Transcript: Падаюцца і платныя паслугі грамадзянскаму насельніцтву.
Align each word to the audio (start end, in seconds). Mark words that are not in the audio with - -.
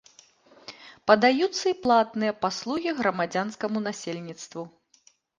Падаюцца 1.09 1.59
і 1.71 1.73
платныя 1.83 2.33
паслугі 2.45 2.93
грамадзянскаму 3.01 3.83
насельніцтву. 3.89 4.63